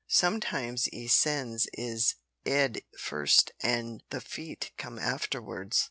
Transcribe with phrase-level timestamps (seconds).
[0.07, 5.77] Sometimes 'e sends 'is 'ead first an' the feet come afterwards.